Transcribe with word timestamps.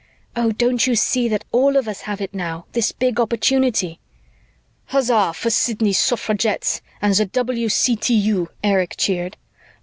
Oh, 0.35 0.51
don't 0.51 0.87
you 0.87 0.95
see 0.95 1.27
that 1.27 1.45
all 1.51 1.77
of 1.77 1.87
us 1.87 2.01
have 2.09 2.21
it 2.21 2.33
now, 2.33 2.65
this 2.71 2.91
big 2.91 3.19
opportunity?" 3.19 3.99
"Hussa 4.87 5.31
for 5.35 5.51
Sidney's 5.51 5.99
suffragettes 5.99 6.81
and 7.03 7.13
the 7.13 7.27
W.C.T.U.!" 7.27 8.49
Erich 8.63 8.95
cheered. 8.97 9.37